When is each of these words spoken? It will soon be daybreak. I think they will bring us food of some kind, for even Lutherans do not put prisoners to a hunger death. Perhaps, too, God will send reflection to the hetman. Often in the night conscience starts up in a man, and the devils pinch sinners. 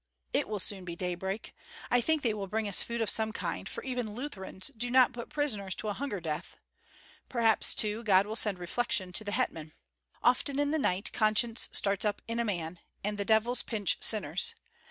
It 0.33 0.47
will 0.49 0.57
soon 0.57 0.83
be 0.83 0.95
daybreak. 0.95 1.53
I 1.91 2.01
think 2.01 2.23
they 2.23 2.33
will 2.33 2.47
bring 2.47 2.67
us 2.67 2.81
food 2.81 3.01
of 3.01 3.09
some 3.11 3.31
kind, 3.31 3.69
for 3.69 3.83
even 3.83 4.15
Lutherans 4.15 4.71
do 4.75 4.89
not 4.89 5.13
put 5.13 5.29
prisoners 5.29 5.75
to 5.75 5.89
a 5.89 5.93
hunger 5.93 6.19
death. 6.19 6.57
Perhaps, 7.29 7.75
too, 7.75 8.01
God 8.03 8.25
will 8.25 8.35
send 8.35 8.57
reflection 8.57 9.11
to 9.11 9.23
the 9.23 9.31
hetman. 9.33 9.73
Often 10.23 10.57
in 10.57 10.71
the 10.71 10.79
night 10.79 11.11
conscience 11.13 11.69
starts 11.71 12.03
up 12.03 12.23
in 12.27 12.39
a 12.39 12.43
man, 12.45 12.79
and 13.03 13.19
the 13.19 13.25
devils 13.25 13.61
pinch 13.61 13.97
sinners. 14.01 14.55